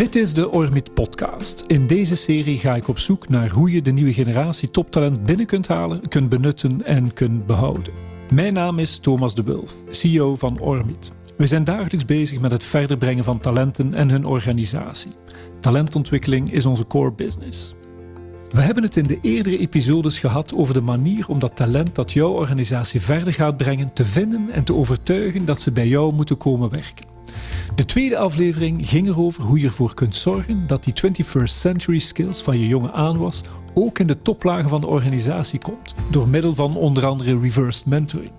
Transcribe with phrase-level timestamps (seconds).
[0.00, 1.64] Dit is de Ormit Podcast.
[1.66, 5.46] In deze serie ga ik op zoek naar hoe je de nieuwe generatie toptalent binnen
[5.46, 7.92] kunt halen, kunt benutten en kunt behouden.
[8.32, 11.12] Mijn naam is Thomas de Wulf, CEO van Ormit.
[11.36, 15.12] We zijn dagelijks bezig met het verder brengen van talenten en hun organisatie.
[15.60, 17.74] Talentontwikkeling is onze core business.
[18.50, 22.12] We hebben het in de eerdere episodes gehad over de manier om dat talent dat
[22.12, 26.36] jouw organisatie verder gaat brengen te vinden en te overtuigen dat ze bij jou moeten
[26.36, 27.09] komen werken.
[27.80, 32.42] De tweede aflevering ging erover hoe je ervoor kunt zorgen dat die 21st century skills
[32.42, 33.42] van je jonge aanwas
[33.74, 38.32] ook in de toplagen van de organisatie komt, door middel van onder andere reversed mentoring.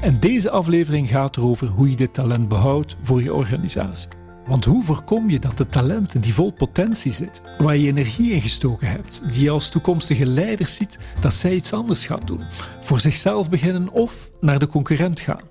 [0.00, 4.10] En deze aflevering gaat erover hoe je dit talent behoudt voor je organisatie.
[4.46, 8.40] Want hoe voorkom je dat de talenten die vol potentie zitten, waar je energie in
[8.40, 12.42] gestoken hebt, die je als toekomstige leider ziet, dat zij iets anders gaan doen,
[12.80, 15.47] voor zichzelf beginnen of naar de concurrent gaan?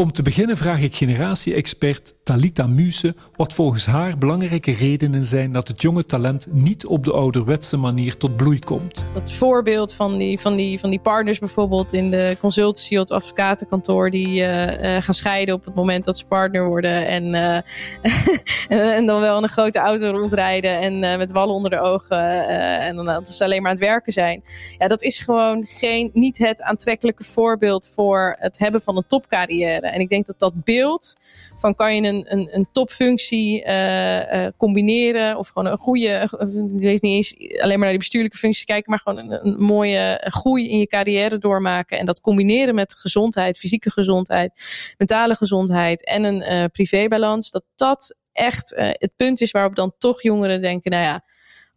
[0.00, 5.68] Om te beginnen vraag ik generatie-expert Talita Muse wat volgens haar belangrijke redenen zijn dat
[5.68, 9.04] het jonge talent niet op de ouderwetse manier tot bloei komt.
[9.14, 13.10] Dat voorbeeld van die, van die, van die partners bijvoorbeeld in de consultancy of het
[13.10, 17.58] advocatenkantoor die uh, uh, gaan scheiden op het moment dat ze partner worden en, uh,
[18.96, 22.48] en dan wel in een grote auto rondrijden en met wallen onder de ogen
[22.80, 24.42] en dan dat ze alleen maar aan het werken zijn.
[24.78, 29.88] Ja, dat is gewoon geen, niet het aantrekkelijke voorbeeld voor het hebben van een topcarrière.
[29.92, 31.16] En ik denk dat dat beeld
[31.56, 36.28] van kan je een, een, een topfunctie uh, uh, combineren of gewoon een goede,
[36.74, 39.62] ik weet niet eens alleen maar naar die bestuurlijke functies kijken, maar gewoon een, een
[39.62, 41.98] mooie groei in je carrière doormaken.
[41.98, 44.62] En dat combineren met gezondheid, fysieke gezondheid,
[44.98, 50.22] mentale gezondheid en een uh, privébalans, dat dat echt het punt is waarop dan toch
[50.22, 51.22] jongeren denken, nou ja,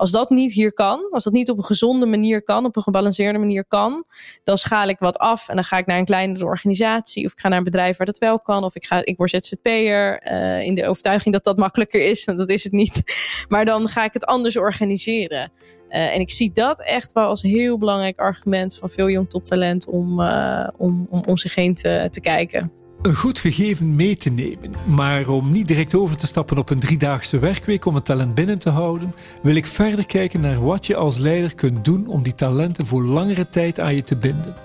[0.03, 2.81] als dat niet hier kan, als dat niet op een gezonde manier kan, op een
[2.81, 4.03] gebalanceerde manier kan,
[4.43, 7.39] dan schaal ik wat af en dan ga ik naar een kleinere organisatie of ik
[7.39, 10.61] ga naar een bedrijf waar dat wel kan of ik, ga, ik word ZZP'er uh,
[10.61, 13.03] in de overtuiging dat dat makkelijker is en dat is het niet.
[13.49, 15.51] Maar dan ga ik het anders organiseren.
[15.89, 19.87] Uh, en ik zie dat echt wel als heel belangrijk argument van veel jong toptalent
[19.87, 24.29] om, uh, om, om om zich heen te, te kijken een goed gegeven mee te
[24.29, 24.71] nemen.
[24.87, 28.59] Maar om niet direct over te stappen op een driedaagse werkweek om het talent binnen
[28.59, 32.35] te houden, wil ik verder kijken naar wat je als leider kunt doen om die
[32.35, 34.55] talenten voor langere tijd aan je te binden.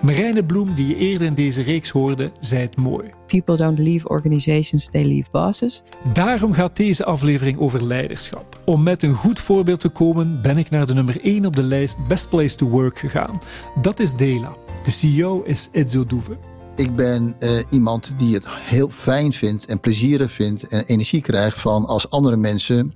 [0.00, 3.10] Marijne Bloem, die je eerder in deze reeks hoorde, zei het mooi.
[3.26, 5.82] People don't leave organizations, they leave bosses.
[6.12, 8.58] Daarom gaat deze aflevering over leiderschap.
[8.64, 11.62] Om met een goed voorbeeld te komen, ben ik naar de nummer 1 op de
[11.62, 13.40] lijst Best Place to Work gegaan.
[13.82, 14.56] Dat is Dela.
[14.84, 16.53] De CEO is Edzo Doeve.
[16.76, 21.60] Ik ben uh, iemand die het heel fijn vindt en plezierig vindt en energie krijgt
[21.60, 22.94] van als andere mensen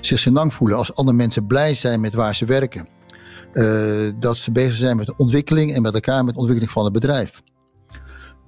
[0.00, 0.78] zich senang voelen.
[0.78, 2.88] Als andere mensen blij zijn met waar ze werken.
[3.52, 6.84] Uh, dat ze bezig zijn met de ontwikkeling en met elkaar met de ontwikkeling van
[6.84, 7.42] het bedrijf.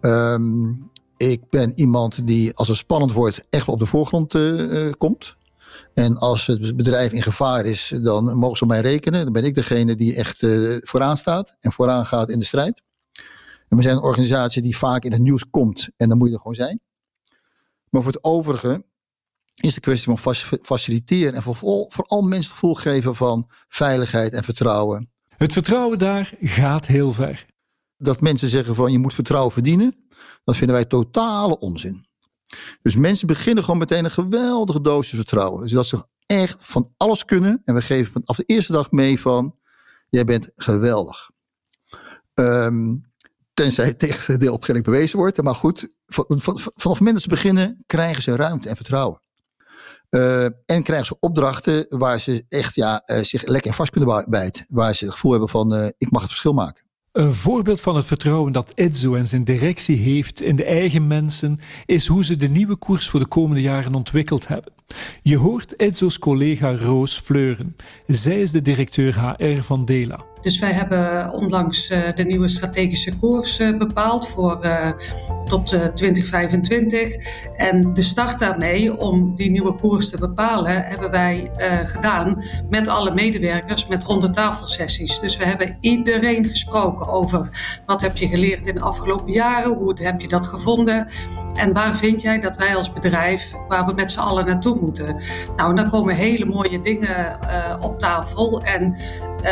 [0.00, 5.36] Um, ik ben iemand die als het spannend wordt echt op de voorgrond uh, komt.
[5.94, 9.24] En als het bedrijf in gevaar is, dan mogen ze op mij rekenen.
[9.24, 10.46] Dan ben ik degene die echt
[10.80, 12.82] vooraan staat en vooraan gaat in de strijd.
[13.72, 16.34] En we zijn een organisatie die vaak in het nieuws komt en dan moet je
[16.34, 16.80] er gewoon zijn.
[17.90, 18.84] Maar voor het overige
[19.60, 24.44] is de kwestie van faciliteren en vooral, vooral mensen het gevoel geven van veiligheid en
[24.44, 25.10] vertrouwen.
[25.36, 27.46] Het vertrouwen daar gaat heel ver.
[27.96, 30.08] Dat mensen zeggen van je moet vertrouwen verdienen,
[30.44, 32.06] dat vinden wij totale onzin.
[32.82, 35.62] Dus mensen beginnen gewoon meteen een geweldige dosis vertrouwen.
[35.62, 37.62] Dus dat ze echt van alles kunnen.
[37.64, 39.58] En we geven vanaf de eerste dag mee van
[40.08, 41.30] jij bent geweldig.
[42.34, 43.11] Um,
[43.54, 45.42] Tenzij het tegendeel op bewezen wordt.
[45.42, 45.88] Maar goed,
[46.74, 49.20] vanaf ze beginnen, krijgen ze ruimte en vertrouwen.
[50.10, 54.66] Uh, en krijgen ze opdrachten waar ze echt ja, uh, zich lekker vast kunnen bijten.
[54.68, 56.84] Waar ze het gevoel hebben van, uh, ik mag het verschil maken.
[57.12, 61.60] Een voorbeeld van het vertrouwen dat Edzo en zijn directie heeft in de eigen mensen
[61.86, 64.72] is hoe ze de nieuwe koers voor de komende jaren ontwikkeld hebben.
[65.22, 67.76] Je hoort Edzo's collega Roos Fleuren.
[68.06, 70.31] Zij is de directeur HR van Dela.
[70.42, 74.90] Dus wij hebben onlangs uh, de nieuwe strategische koers uh, bepaald voor uh,
[75.44, 77.14] tot 2025.
[77.56, 81.50] En de start daarmee om die nieuwe koers te bepalen hebben wij
[81.84, 85.20] gedaan met alle medewerkers met ronde tafelsessies.
[85.20, 89.96] Dus we hebben iedereen gesproken over wat heb je geleerd in de afgelopen jaren, hoe
[90.02, 91.08] heb je dat gevonden
[91.54, 95.22] en waar vind jij dat wij als bedrijf, waar we met z'n allen naartoe moeten.
[95.56, 97.38] Nou, dan komen hele mooie dingen
[97.80, 98.96] op tafel en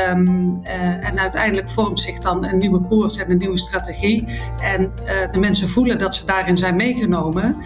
[0.08, 4.24] Um, uh, en uiteindelijk vormt zich dan een nieuwe koers en een nieuwe strategie.
[4.62, 7.56] En uh, de mensen voelen dat ze daarin zijn meegenomen.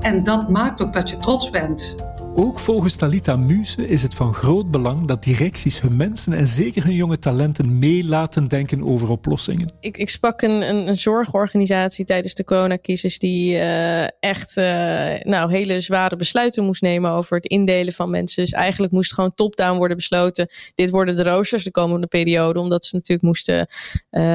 [0.00, 1.94] En dat maakt ook dat je trots bent.
[2.34, 6.84] Ook volgens Talita Muse is het van groot belang dat directies hun mensen en zeker
[6.84, 9.72] hun jonge talenten mee laten denken over oplossingen.
[9.80, 14.64] Ik, ik sprak een, een, zorgorganisatie tijdens de coronacrisis die uh, echt uh,
[15.22, 18.42] nou, hele zware besluiten moest nemen over het indelen van mensen.
[18.42, 20.48] Dus eigenlijk moest gewoon top-down worden besloten.
[20.74, 23.66] Dit worden de roosters de komende periode, omdat ze natuurlijk moesten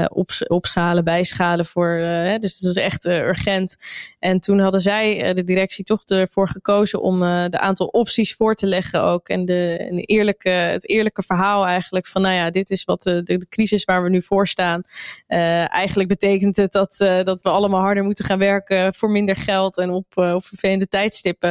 [0.08, 1.98] op, opschalen, bijschalen voor.
[2.40, 3.76] dus dat is echt urgent.
[4.20, 8.68] En toen hadden zij, de directie, toch ervoor gekozen om de aantal opties voor te
[8.68, 9.30] leggen ook.
[9.30, 13.38] En de, eerlijke, het eerlijke verhaal eigenlijk van, nou ja, dit is wat de, de,
[13.38, 14.82] de crisis waar we nu voor staan.
[15.28, 19.36] Uh, eigenlijk betekent het dat, uh, dat we allemaal harder moeten gaan werken voor minder
[19.36, 21.50] geld en op, op vervelende tijdstippen.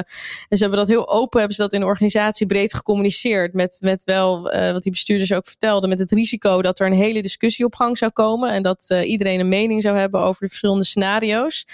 [0.49, 3.53] En ze hebben dat heel open, hebben ze dat in de organisatie breed gecommuniceerd.
[3.53, 4.43] Met, met wel,
[4.73, 7.99] wat die bestuurders ook vertelden, met het risico dat er een hele discussie op gang
[7.99, 8.53] zou komen.
[8.53, 11.65] En dat iedereen een mening zou hebben over de verschillende scenario's.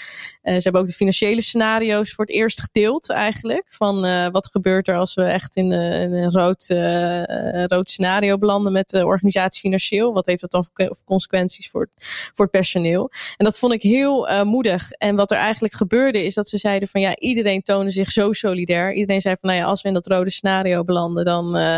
[0.42, 3.64] ze hebben ook de financiële scenario's voor het eerst gedeeld eigenlijk.
[3.66, 4.00] Van
[4.30, 8.88] wat gebeurt er als we echt in, in een rood, uh, rood scenario belanden met
[8.88, 10.12] de organisatie financieel?
[10.12, 11.88] Wat heeft dat dan voor consequenties voor,
[12.34, 13.10] voor het personeel?
[13.36, 14.90] En dat vond ik heel moedig.
[14.90, 18.32] En wat er eigenlijk gebeurde is dat ze zeiden van ja, iedereen toonde zich zo
[18.32, 18.92] solidair.
[18.92, 21.76] Iedereen zei van nou ja, als we in dat rode scenario belanden, dan, uh,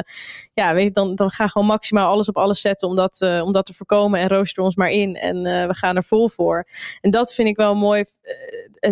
[0.55, 3.53] ja, weet je, dan, dan gaan gewoon maximaal alles op alles zetten om dat, om
[3.53, 5.15] dat te voorkomen en rooster ons maar in.
[5.15, 6.67] En we gaan er vol voor.
[7.01, 8.05] En dat vind ik wel mooi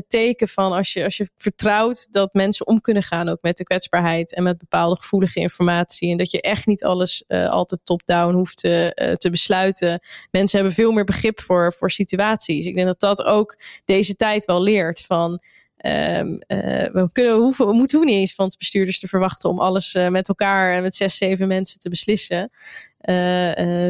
[0.07, 3.65] teken van als je, als je vertrouwt dat mensen om kunnen gaan ook met de
[3.73, 6.11] kwetsbaarheid en met bepaalde gevoelige informatie.
[6.11, 10.01] En dat je echt niet alles uh, altijd top-down hoeft te, uh, te besluiten.
[10.31, 12.67] Mensen hebben veel meer begrip voor, voor situaties.
[12.67, 15.41] Ik denk dat dat ook deze tijd wel leert van.
[15.87, 16.59] Um, uh,
[16.93, 20.29] we, kunnen, hoeven, we moeten niet eens van het bestuurders te verwachten om alles met
[20.29, 22.51] elkaar en met zes, zeven mensen te beslissen.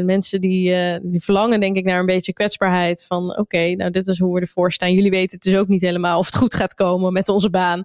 [0.05, 4.19] Mensen die, die verlangen denk ik naar een beetje kwetsbaarheid van oké, nou dit is
[4.19, 4.93] hoe we ervoor staan.
[4.93, 7.85] Jullie weten het dus ook niet helemaal of het goed gaat komen met onze baan.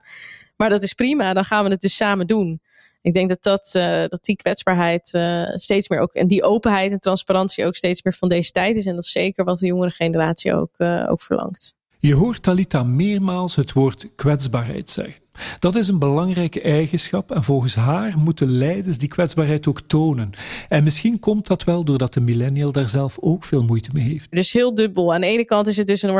[0.57, 2.61] Maar dat is prima, dan gaan we het dus samen doen.
[3.01, 6.91] Ik denk dat, dat, uh, dat die kwetsbaarheid uh, steeds meer ook, en die openheid
[6.91, 8.85] en transparantie ook steeds meer van deze tijd is.
[8.85, 11.75] En dat is zeker wat de jongere generatie ook, uh, ook verlangt.
[11.99, 15.13] Je hoort Talita meermaals het woord kwetsbaarheid zeggen.
[15.59, 20.29] Dat is een belangrijke eigenschap en volgens haar moeten leiders die kwetsbaarheid ook tonen.
[20.69, 24.27] En misschien komt dat wel doordat de millennial daar zelf ook veel moeite mee heeft.
[24.31, 25.13] Dus heel dubbel.
[25.13, 26.15] Aan de ene kant is het dus een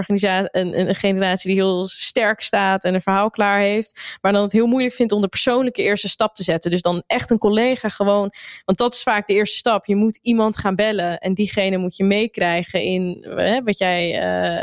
[0.52, 4.52] een, een generatie die heel sterk staat en een verhaal klaar heeft, maar dan het
[4.52, 6.72] heel moeilijk vindt om de persoonlijke eerste stap te zetten.
[6.72, 8.32] Dus dan echt een collega gewoon,
[8.66, 9.86] want dat is vaak de eerste stap.
[9.86, 14.22] Je moet iemand gaan bellen en diegene moet je meekrijgen in hè, wat jij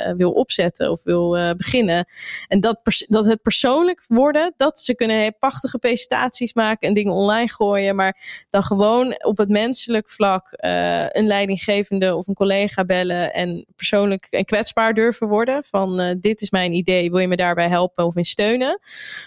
[0.09, 2.07] uh, wil opzetten of wil uh, beginnen.
[2.49, 4.79] En dat, dat het persoonlijk worden dat.
[4.79, 7.97] Ze kunnen prachtige presentaties maken en dingen online gooien.
[7.97, 13.33] Maar dan gewoon op het menselijk vlak uh, een leidinggevende of een collega bellen.
[13.35, 15.65] En persoonlijk en kwetsbaar durven worden.
[15.65, 18.79] Van uh, dit is mijn idee, wil je me daarbij helpen of in steunen?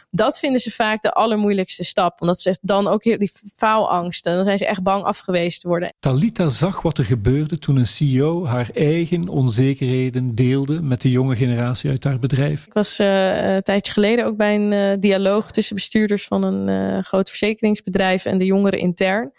[0.09, 2.21] Dat vinden ze vaak de allermoeilijkste stap.
[2.21, 4.35] Omdat ze dan ook die faalangsten.
[4.35, 5.93] Dan zijn ze echt bang afgewezen te worden.
[5.99, 11.35] Talita zag wat er gebeurde toen een CEO haar eigen onzekerheden deelde met de jonge
[11.35, 12.65] generatie uit haar bedrijf.
[12.65, 17.03] Ik was uh, een tijdje geleden ook bij een dialoog tussen bestuurders van een uh,
[17.03, 19.31] groot verzekeringsbedrijf en de jongeren intern.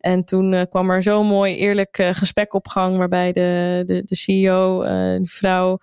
[0.00, 4.02] En toen uh, kwam er zo'n mooi eerlijk uh, gesprek op gang, waarbij de, de,
[4.04, 4.82] de CEO,
[5.18, 5.78] die vrouw,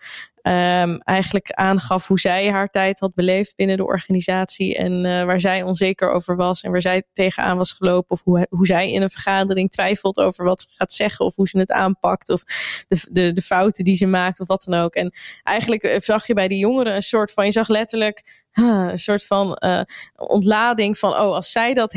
[0.48, 4.76] um, eigenlijk aangaf hoe zij haar tijd had beleefd binnen de organisatie.
[4.76, 8.10] En uh, waar zij onzeker over was en waar zij tegenaan was gelopen.
[8.10, 11.48] Of hoe, hoe zij in een vergadering twijfelt over wat ze gaat zeggen of hoe
[11.48, 12.30] ze het aanpakt.
[12.30, 12.44] Of
[12.88, 14.96] de, de, de fouten die ze maakt of wat dan ook.
[14.96, 15.12] En
[15.44, 19.26] eigenlijk eh, zag je bij die jongeren een soort van, je zag letterlijk een soort
[19.26, 19.82] van uh,
[20.16, 21.94] ontlading van, oh, als zij dat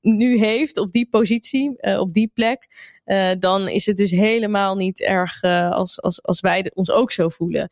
[0.00, 2.66] nu heeft op die positie, op die plek,
[3.06, 7.28] uh, dan is het dus helemaal niet erg als, als, als wij ons ook zo
[7.28, 7.68] voelen.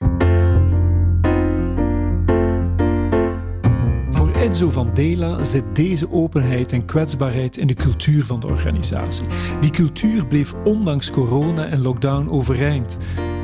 [4.11, 9.27] Voor Enzo van Dela zit deze openheid en kwetsbaarheid in de cultuur van de organisatie.
[9.61, 12.99] Die cultuur bleef ondanks corona en lockdown overeind.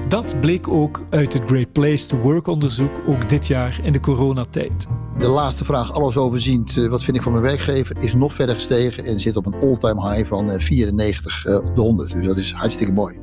[0.08, 4.00] Dat bleek ook uit het Great Place to Work onderzoek, ook dit jaar in de
[4.00, 4.86] coronatijd.
[5.18, 9.04] De laatste vraag, alles overziend, wat vind ik van mijn werkgever, is nog verder gestegen
[9.04, 12.12] en zit op een all-time high van 94 op de 100.
[12.12, 13.18] Dus dat is hartstikke mooi.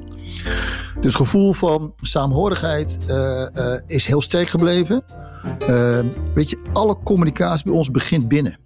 [0.96, 2.98] Dus het gevoel van saamhorigheid
[3.88, 5.04] is heel sterk gebleven.
[6.34, 8.58] Weet je, alle communicatie bij ons begint binnen.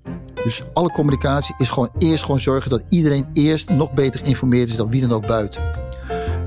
[0.43, 4.75] Dus alle communicatie is gewoon eerst gewoon zorgen dat iedereen eerst nog beter geïnformeerd is
[4.75, 5.61] dan wie dan ook buiten.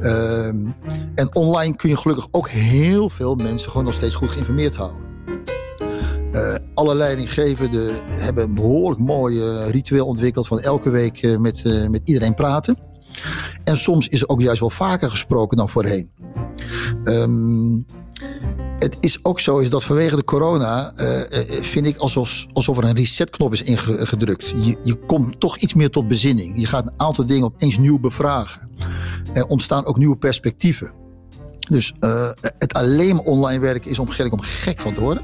[0.03, 0.75] Um,
[1.15, 5.01] en online kun je gelukkig ook heel veel mensen gewoon nog steeds goed geïnformeerd houden.
[6.33, 11.89] Uh, alle leidinggevenden hebben een behoorlijk mooi uh, ritueel ontwikkeld van elke week uh, met,
[11.91, 12.77] met iedereen praten.
[13.65, 16.11] En soms is er ook juist wel vaker gesproken dan voorheen.
[17.05, 17.87] Um,
[18.83, 21.21] het is ook zo is dat vanwege de corona uh,
[21.61, 24.49] vind ik alsof, alsof er een resetknop is ingedrukt.
[24.49, 26.61] Je, je komt toch iets meer tot bezinning.
[26.61, 28.71] Je gaat een aantal dingen opeens nieuw bevragen.
[29.35, 30.93] Er ontstaan ook nieuwe perspectieven.
[31.59, 35.23] Dus uh, het alleen maar online werken is om, om gek van te worden.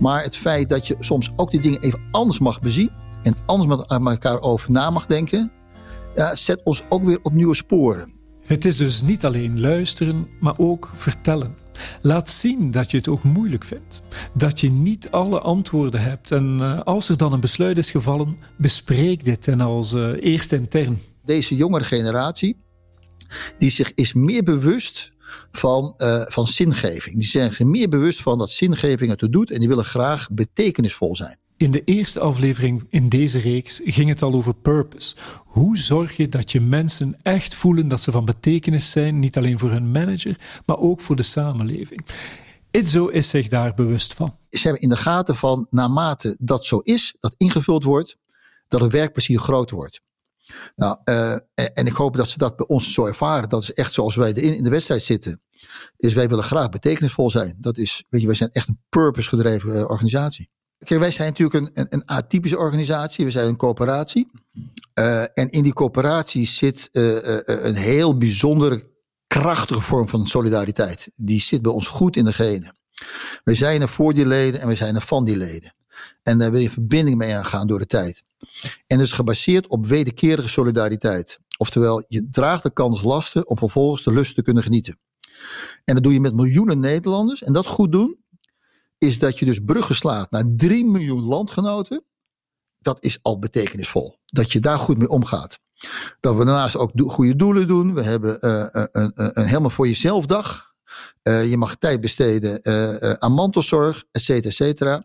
[0.00, 2.90] Maar het feit dat je soms ook die dingen even anders mag bezien.
[3.22, 5.52] En anders met elkaar over na mag denken.
[6.32, 8.12] Zet ons ook weer op nieuwe sporen.
[8.46, 11.56] Het is dus niet alleen luisteren, maar ook vertellen.
[12.02, 14.02] Laat zien dat je het ook moeilijk vindt.
[14.34, 16.30] Dat je niet alle antwoorden hebt.
[16.30, 20.56] En uh, als er dan een besluit is gevallen, bespreek dit en als uh, eerste
[20.56, 21.00] intern.
[21.24, 22.56] Deze jongere generatie,
[23.58, 25.12] die zich is meer bewust
[25.52, 27.16] van, uh, van zingeving.
[27.16, 31.16] Die zijn zich meer bewust van dat zingeving het doet en die willen graag betekenisvol
[31.16, 31.41] zijn.
[31.62, 35.16] In de eerste aflevering in deze reeks ging het al over purpose.
[35.44, 39.58] Hoe zorg je dat je mensen echt voelen dat ze van betekenis zijn, niet alleen
[39.58, 42.06] voor hun manager, maar ook voor de samenleving?
[42.70, 44.36] Itzo is zich daar bewust van.
[44.50, 48.16] Ze hebben in de gaten van, naarmate dat zo is, dat ingevuld wordt,
[48.68, 50.00] dat het werkplezier groter wordt.
[50.76, 53.48] Nou, uh, en ik hoop dat ze dat bij ons zo ervaren.
[53.48, 55.42] Dat is echt zoals wij in de wedstrijd zitten.
[55.96, 57.56] Is wij willen graag betekenisvol zijn.
[57.58, 60.50] Dat is, weet je, wij zijn echt een purpose gedreven uh, organisatie.
[60.84, 63.24] Kijk, wij zijn natuurlijk een, een, atypische organisatie.
[63.24, 64.30] We zijn een coöperatie.
[64.94, 68.90] Uh, en in die coöperatie zit een heel bijzondere,
[69.26, 71.10] krachtige vorm van solidariteit.
[71.14, 72.76] Die zit bij ons goed in de genen.
[73.44, 75.74] We zijn er voor die leden en we zijn er van die leden.
[76.22, 78.22] En daar wil je verbinding mee aangaan door de tijd.
[78.86, 81.38] En dat is gebaseerd op wederkerige solidariteit.
[81.58, 84.98] Oftewel, je draagt de kans lasten om vervolgens de lust te kunnen genieten.
[85.84, 87.42] En dat doe je met miljoenen Nederlanders.
[87.42, 88.21] En dat goed doen,
[89.02, 92.04] is dat je dus bruggen slaat naar 3 miljoen landgenoten.
[92.78, 94.18] Dat is al betekenisvol.
[94.26, 95.58] Dat je daar goed mee omgaat.
[96.20, 97.94] Dat we daarnaast ook goede doelen doen.
[97.94, 100.74] We hebben uh, een, een, een, helemaal voor jezelf dag.
[101.22, 102.64] Uh, je mag tijd besteden
[103.20, 105.04] aan mantelzorg, et cetera, et cetera.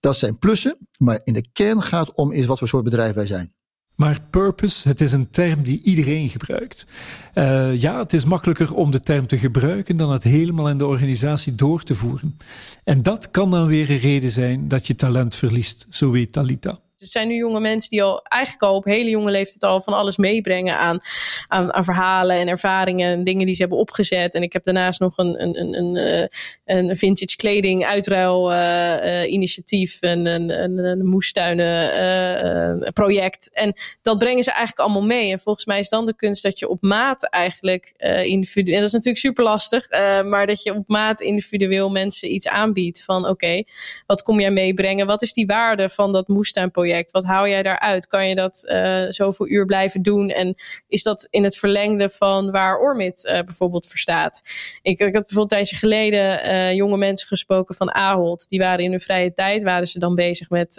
[0.00, 3.26] Dat zijn plussen, maar in de kern gaat om is wat voor soort bedrijf wij
[3.26, 3.54] zijn.
[3.98, 6.86] Maar purpose, het is een term die iedereen gebruikt.
[7.34, 10.86] Uh, ja, het is makkelijker om de term te gebruiken dan het helemaal in de
[10.86, 12.36] organisatie door te voeren.
[12.84, 16.78] En dat kan dan weer een reden zijn dat je talent verliest, zo weet Talita.
[16.98, 19.94] Het zijn nu jonge mensen die al eigenlijk al op hele jonge leeftijd al van
[19.94, 21.00] alles meebrengen aan,
[21.48, 24.34] aan, verhalen en ervaringen en dingen die ze hebben opgezet.
[24.34, 26.28] En ik heb daarnaast nog een, een, een, een, eh,
[26.64, 33.50] een vintage kleding uitruil uh, uh, initiatief en een, een, een moestuinen project.
[33.52, 35.30] En dat brengen ze eigenlijk allemaal mee.
[35.30, 37.92] En volgens mij is dan de kunst dat je op maat eigenlijk
[38.24, 39.90] individueel, en dat is natuurlijk super lastig,
[40.24, 43.62] maar dat je op maat individueel mensen iets aanbiedt van oké,
[44.06, 45.06] wat kom jij meebrengen?
[45.06, 46.86] Wat is die waarde van dat moestuinproject?
[47.10, 48.06] Wat haal jij daaruit?
[48.06, 50.28] Kan je dat uh, zoveel uur blijven doen?
[50.28, 50.54] En
[50.88, 54.42] is dat in het verlengde van waar Ormit uh, bijvoorbeeld voor staat?
[54.82, 58.48] Ik, ik had bijvoorbeeld een tijdje geleden uh, jonge mensen gesproken van Ahold.
[58.48, 60.76] Die waren in hun vrije tijd, waren ze dan bezig met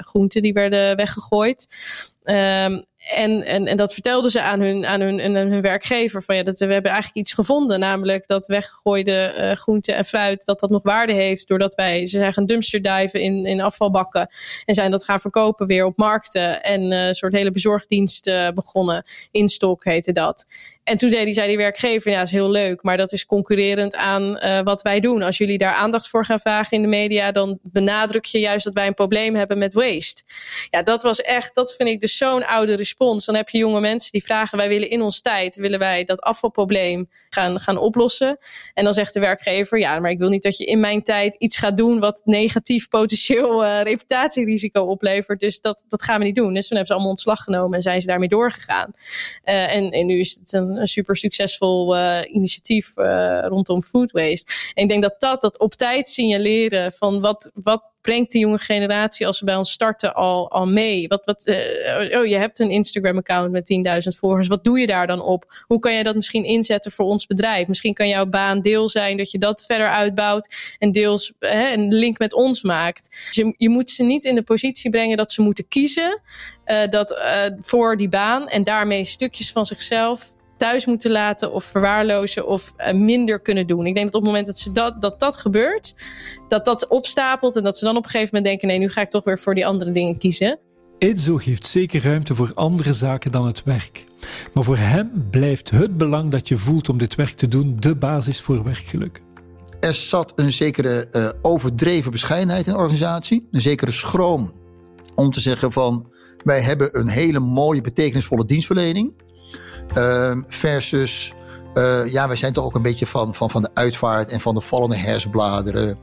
[0.00, 1.66] groenten die werden weggegooid.
[2.24, 2.84] Um,
[3.14, 6.22] en, en, en dat vertelden ze aan hun, aan hun, hun werkgever.
[6.22, 7.80] Van ja, dat we hebben eigenlijk iets gevonden.
[7.80, 11.48] Namelijk dat weggegooide uh, groenten en fruit, dat dat nog waarde heeft.
[11.48, 14.28] Doordat wij, ze zijn gaan dumpsterdiven in, in afvalbakken.
[14.64, 16.62] En zijn dat gaan verkopen weer op markten.
[16.62, 19.04] En uh, een soort hele bezorgdienst uh, begonnen.
[19.30, 20.46] Instok heette dat.
[20.84, 23.96] En toen deed die, zei die werkgever, ja, is heel leuk, maar dat is concurrerend
[23.96, 24.32] aan
[24.64, 25.22] wat wij doen.
[25.22, 28.74] Als jullie daar aandacht voor gaan vragen in de media, dan benadruk je juist dat
[28.74, 30.22] wij een probleem hebben met waste.
[30.70, 34.12] Ja, dat was echt, dat vind ik dus zo'n oude Dan heb je jonge mensen
[34.12, 38.38] die vragen, wij willen in ons tijd, willen wij dat afvalprobleem gaan, gaan oplossen.
[38.74, 41.34] En dan zegt de werkgever, ja, maar ik wil niet dat je in mijn tijd
[41.34, 45.40] iets gaat doen wat negatief potentieel uh, reputatierisico oplevert.
[45.40, 46.54] Dus dat, dat gaan we niet doen.
[46.54, 48.92] Dus toen hebben ze allemaal ontslag genomen en zijn ze daarmee doorgegaan.
[49.44, 52.92] Uh, en, en nu is het een een super succesvol uh, initiatief
[53.42, 54.52] rondom food waste.
[54.74, 58.58] En ik denk dat dat, dat op tijd signaleren van wat, wat brengt de jonge
[58.58, 61.08] generatie als ze bij ons starten al, al mee?
[61.08, 63.72] Wat, wat, uh, oh, je hebt een Instagram-account met
[64.12, 64.46] 10.000 volgers.
[64.46, 65.64] Wat doe je daar dan op?
[65.66, 67.68] Hoe kan je dat misschien inzetten voor ons bedrijf?
[67.68, 72.18] Misschien kan jouw baan deel zijn dat je dat verder uitbouwt en deels een link
[72.18, 73.10] met ons maakt.
[73.10, 76.20] Dus je, je moet ze niet in de positie brengen dat ze moeten kiezen
[76.66, 77.20] uh, dat,
[77.60, 82.92] voor die baan en daarmee stukjes van zichzelf thuis moeten laten of verwaarlozen of uh,
[82.92, 83.86] minder kunnen doen.
[83.86, 85.94] Ik denk dat op het moment dat ze dat, dat, dat gebeurt,
[86.48, 89.00] dat dat opstapelt en dat ze dan op een gegeven moment denken: nee, nu ga
[89.00, 90.58] ik toch weer voor die andere dingen kiezen.
[90.98, 94.04] Edzo geeft zeker ruimte voor andere zaken dan het werk.
[94.54, 97.94] Maar voor hem blijft het belang dat je voelt om dit werk te doen de
[97.94, 99.22] basis voor werkgeluk.
[99.80, 104.52] Er zat een zekere uh, overdreven bescheidenheid in de organisatie, een zekere schroom
[105.14, 106.12] om te zeggen van
[106.44, 109.12] wij hebben een hele mooie betekenisvolle dienstverlening.
[109.96, 111.32] Uh, versus
[111.74, 114.54] Uh, ja, wij zijn toch ook een beetje van, van, van de uitvaart en van
[114.54, 115.98] de vallende hersenbladeren.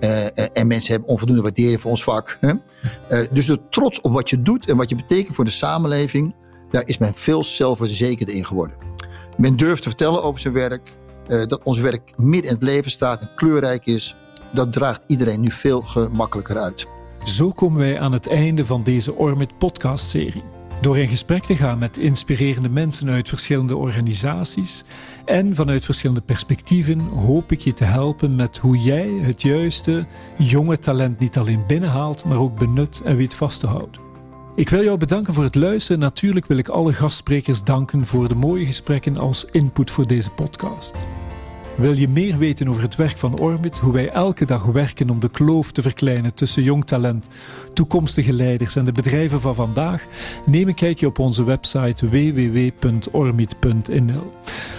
[0.00, 2.38] Uh, en mensen hebben onvoldoende waardering voor ons vak.
[2.40, 2.52] Hè?
[3.30, 6.34] dus de trots op wat je doet en wat je betekent voor de samenleving,
[6.70, 8.76] daar is men veel zelfverzekerder in geworden.
[9.36, 13.20] Men durft te vertellen over zijn werk, dat ons werk midden in het leven staat
[13.20, 14.16] en kleurrijk is.
[14.52, 16.86] Dat draagt iedereen nu veel gemakkelijker uit.
[17.24, 20.55] Zo komen wij aan het einde van deze Ormit podcast-serie.
[20.80, 24.84] Door in gesprek te gaan met inspirerende mensen uit verschillende organisaties
[25.24, 30.06] en vanuit verschillende perspectieven hoop ik je te helpen met hoe jij het juiste
[30.38, 34.00] jonge talent niet alleen binnenhaalt, maar ook benut en weet vast te houden.
[34.56, 36.00] Ik wil jou bedanken voor het luisteren.
[36.00, 41.06] Natuurlijk wil ik alle gastsprekers danken voor de mooie gesprekken als input voor deze podcast.
[41.76, 45.20] Wil je meer weten over het werk van Orbit, hoe wij elke dag werken om
[45.20, 47.28] de kloof te verkleinen tussen jong talent,
[47.74, 50.06] toekomstige leiders en de bedrijven van vandaag?
[50.46, 54.32] Neem een kijkje op onze website www.ormit.nl.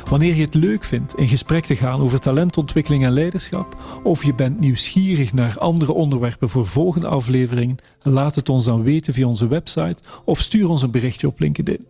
[0.09, 4.33] Wanneer je het leuk vindt in gesprek te gaan over talentontwikkeling en leiderschap, of je
[4.33, 9.47] bent nieuwsgierig naar andere onderwerpen voor volgende afleveringen, laat het ons dan weten via onze
[9.47, 11.85] website of stuur ons een berichtje op LinkedIn.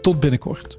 [0.00, 0.78] Tot binnenkort.